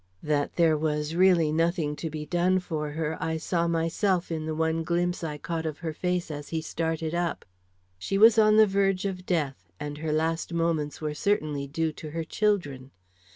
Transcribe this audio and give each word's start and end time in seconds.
That 0.23 0.55
there 0.55 0.75
was 0.75 1.15
really 1.15 1.51
nothing 1.51 1.95
to 1.97 2.09
be 2.09 2.25
done 2.25 2.57
for 2.59 2.89
her, 2.93 3.21
I 3.23 3.37
saw 3.37 3.67
myself 3.67 4.31
in 4.31 4.47
the 4.47 4.55
one 4.55 4.81
glimpse 4.83 5.23
I 5.23 5.37
caught 5.37 5.67
of 5.67 5.77
her 5.85 5.93
face 5.93 6.31
as 6.31 6.49
he 6.49 6.59
started 6.59 7.13
up. 7.13 7.45
She 7.99 8.17
was 8.17 8.39
on 8.39 8.55
the 8.55 8.65
verge 8.65 9.05
of 9.05 9.27
death, 9.27 9.67
and 9.79 9.99
her 9.99 10.11
last 10.11 10.53
moments 10.53 11.01
were 11.01 11.13
certainly 11.13 11.67
due 11.67 11.91
to 11.91 12.09
her 12.09 12.23
children. 12.23 12.89